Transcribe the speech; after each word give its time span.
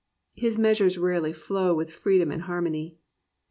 His 0.33 0.57
meas 0.57 0.79
ures 0.79 0.99
rarely 0.99 1.31
flow 1.31 1.75
with 1.75 1.91
freedom 1.93 2.31
and 2.31 2.41
harmony. 2.41 2.97